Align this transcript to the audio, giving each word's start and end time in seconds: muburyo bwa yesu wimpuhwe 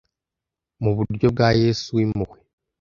muburyo 0.81 1.27
bwa 1.33 1.49
yesu 1.61 1.87
wimpuhwe 1.97 2.37